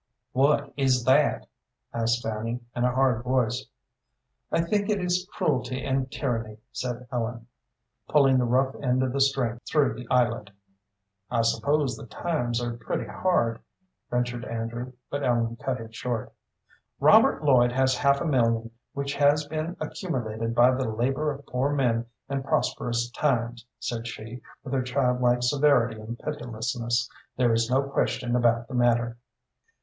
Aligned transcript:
"What 0.31 0.73
is 0.77 1.03
that?" 1.03 1.45
asked 1.93 2.23
Fanny, 2.23 2.59
in 2.75 2.85
a 2.85 2.91
hard 2.91 3.23
voice. 3.23 3.67
"I 4.51 4.61
think 4.61 4.89
it 4.89 4.99
is 4.99 5.29
cruelty 5.31 5.85
and 5.85 6.11
tyranny," 6.11 6.57
said 6.71 7.05
Ellen, 7.11 7.45
pulling 8.09 8.39
the 8.39 8.45
rough 8.45 8.73
end 8.81 9.03
of 9.03 9.13
the 9.13 9.21
string 9.21 9.59
through 9.69 9.93
the 9.93 10.07
eyelet. 10.09 10.49
"I 11.29 11.43
suppose 11.43 11.95
the 11.95 12.07
times 12.07 12.59
are 12.63 12.77
pretty 12.77 13.05
hard," 13.05 13.59
ventured 14.09 14.43
Andrew; 14.45 14.93
but 15.11 15.23
Ellen 15.23 15.55
cut 15.57 15.77
him 15.77 15.91
short. 15.91 16.33
"Robert 16.99 17.43
Lloyd 17.43 17.71
has 17.71 17.95
half 17.95 18.19
a 18.21 18.25
million, 18.25 18.71
which 18.93 19.13
has 19.13 19.45
been 19.45 19.77
accumulated 19.79 20.55
by 20.55 20.73
the 20.73 20.89
labor 20.89 21.29
of 21.31 21.45
poor 21.45 21.73
men 21.73 22.07
in 22.27 22.41
prosperous 22.41 23.07
times," 23.11 23.67
said 23.79 24.07
she, 24.07 24.41
with 24.63 24.73
her 24.73 24.81
childlike 24.81 25.43
severity 25.43 26.01
and 26.01 26.17
pitilessness. 26.17 27.07
"There 27.37 27.53
is 27.53 27.69
no 27.69 27.83
question 27.83 28.35
about 28.35 28.67
the 28.67 28.73
matter." 28.73 29.17